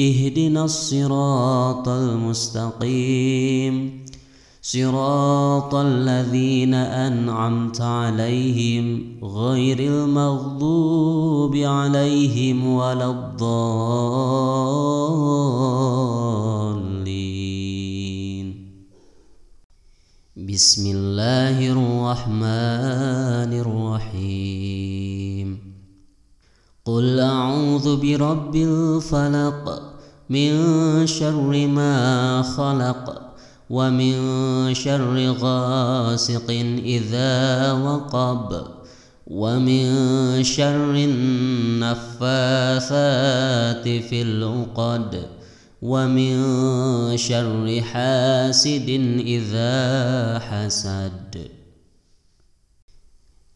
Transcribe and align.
اهدنا 0.00 0.64
الصراط 0.64 1.88
المستقيم. 1.88 3.74
صراط 4.62 5.74
الذين 5.74 6.74
أنعمت 6.74 7.80
عليهم 7.80 9.02
غير 9.24 9.78
المغضوب 9.78 11.56
عليهم 11.56 12.66
ولا 12.66 13.10
الضالين. 13.10 13.76
بسم 20.36 20.90
الله 20.96 21.72
الرحمن 21.72 22.95
قل 26.96 27.20
أعوذ 27.20 27.96
برب 27.96 28.56
الفلق 28.56 29.82
من 30.30 30.50
شر 31.06 31.66
ما 31.66 32.42
خلق 32.42 33.22
ومن 33.70 34.14
شر 34.74 35.30
غاسق 35.40 36.50
إذا 36.84 37.72
وقب 37.72 38.66
ومن 39.26 39.86
شر 40.44 40.94
النفاثات 40.94 42.18
في 43.88 44.22
العقد 44.22 45.26
ومن 45.82 46.36
شر 47.16 47.82
حاسد 47.92 48.88
إذا 49.20 49.74
حسد 50.38 51.56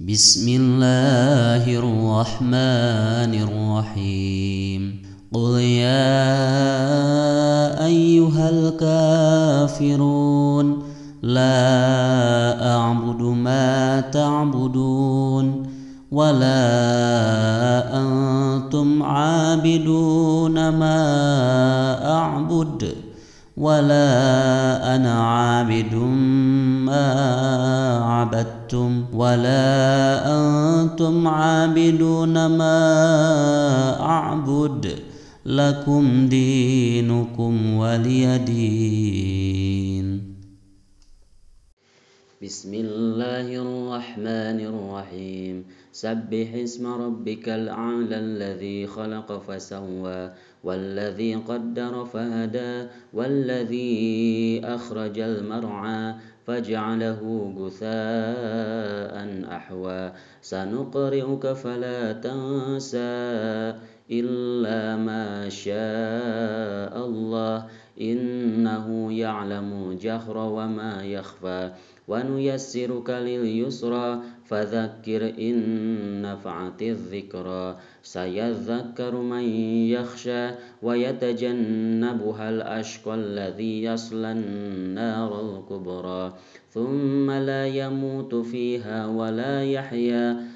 بسم 0.00 0.44
الله 0.48 1.64
الرحمن 1.64 3.32
الرحيم. 3.48 5.02
قل 5.32 5.60
يا 5.60 6.20
أيها 7.86 8.50
الكافرون 9.68 10.82
لا 11.22 12.76
أعبد 12.76 13.22
ما 13.22 14.00
تعبدون 14.00 15.66
ولا 16.12 16.60
أنتم 17.96 19.02
عابدون 19.02 20.68
ما 20.68 21.00
أعبد. 22.12 23.05
ولا 23.56 24.08
أنا 24.96 25.14
عابد 25.20 25.94
ما 26.84 27.08
عبدتم 28.04 29.04
ولا 29.12 29.64
أنتم 30.28 31.28
عابدون 31.28 32.46
ما 32.46 32.80
أعبد 34.00 34.98
لكم 35.46 36.28
دينكم 36.28 37.74
ولي 37.74 38.38
دين. 38.38 40.36
بسم 42.42 42.74
الله 42.74 43.48
الرحمن 43.56 44.58
الرحيم. 44.60 45.64
سبح 45.92 46.48
اسم 46.54 46.86
ربك 46.86 47.48
الأعلى 47.48 48.16
الذي 48.20 48.86
خلق 48.86 49.42
فسوى. 49.48 50.30
والذي 50.66 51.34
قدر 51.34 52.04
فهدى 52.04 52.86
والذي 53.14 54.60
أخرج 54.64 55.18
المرعى 55.18 56.14
فاجعله 56.46 57.20
غثاء 57.58 59.16
أحوى. 59.56 60.12
سنقرئك 60.42 61.44
فلا 61.52 62.12
تنسى 62.12 63.74
إلا 64.10 64.96
ما 64.96 65.48
شاء 65.48 66.94
الله 67.06 67.66
إنه 68.00 69.12
يعلم 69.12 69.98
جهر 70.02 70.36
وما 70.36 71.04
يخفى. 71.04 71.70
ونيسرك 72.08 73.10
لليسرى 73.10 74.20
فذكر 74.44 75.34
إن 75.38 75.56
نفعت 76.22 76.82
الذكرى. 76.82 77.76
سيذكر 78.02 79.14
من 79.20 79.44
يخشى 79.90 80.50
ويتجنبها 80.82 82.50
الأشقى 82.50 83.14
الذي 83.14 83.82
يصلى 83.82 84.32
النار 84.32 85.30
الكبرى. 85.40 86.32
ثم 86.70 87.30
لا 87.30 87.66
يموت 87.66 88.34
فيها 88.34 89.06
ولا 89.06 89.64
يحيا. 89.64 90.55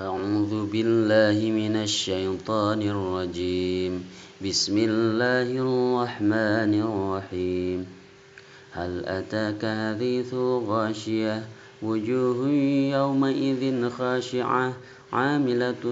أعوذ 0.00 0.68
بالله 0.68 1.50
من 1.50 1.76
الشيطان 1.76 2.82
الرجيم. 2.82 4.04
بسم 4.44 4.76
الله 4.78 5.48
الرحمن 5.56 6.72
الرحيم. 6.84 7.86
هل 8.72 8.92
أتاك 9.06 9.62
حديث 9.64 10.34
غاشية؟ 10.68 11.44
وجوه 11.82 12.48
يومئذ 12.92 13.90
خاشعة 13.90 14.72
عاملة 15.12 15.84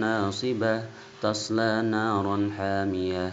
ناصبة 0.00 0.82
تصلى 1.22 1.82
نارا 1.88 2.50
حامية. 2.56 3.32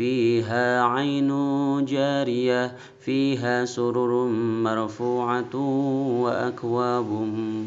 فيها 0.00 0.82
عين 0.82 1.30
جارية 1.84 2.72
فيها 3.04 3.64
سرر 3.64 4.24
مرفوعة 4.64 5.54
وأكواب 6.24 7.10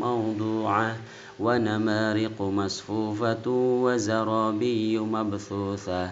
موضوعة 0.01 0.95
ونمارق 1.39 2.41
مصفوفة 2.41 3.45
وزرابي 3.85 4.99
مبثوثة. 4.99 6.11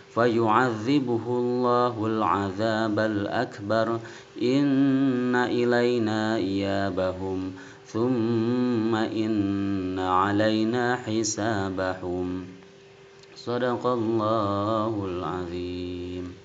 فيعذبه 0.13 1.23
الله 1.27 2.05
العذاب 2.05 2.99
الأكبر. 2.99 3.99
إن 4.41 5.35
إلينا 5.35 6.35
إيابهم 6.35 7.51
ثم 7.85 8.95
إن 8.95 9.99
علينا 9.99 10.95
حسابهم. 10.95 12.45
صدق 13.35 13.87
الله 13.87 15.05
العظيم. 15.05 16.40